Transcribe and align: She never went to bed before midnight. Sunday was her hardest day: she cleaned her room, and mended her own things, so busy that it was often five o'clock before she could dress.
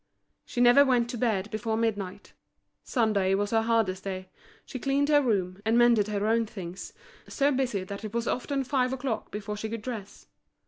She 0.47 0.61
never 0.61 0.83
went 0.83 1.11
to 1.11 1.17
bed 1.19 1.51
before 1.51 1.77
midnight. 1.77 2.33
Sunday 2.83 3.35
was 3.35 3.51
her 3.51 3.61
hardest 3.61 4.03
day: 4.03 4.29
she 4.65 4.79
cleaned 4.79 5.09
her 5.09 5.21
room, 5.21 5.61
and 5.63 5.77
mended 5.77 6.07
her 6.07 6.25
own 6.25 6.47
things, 6.47 6.93
so 7.29 7.51
busy 7.51 7.83
that 7.83 8.03
it 8.03 8.11
was 8.11 8.27
often 8.27 8.63
five 8.63 8.93
o'clock 8.93 9.29
before 9.29 9.55
she 9.57 9.69
could 9.69 9.83
dress. 9.83 10.25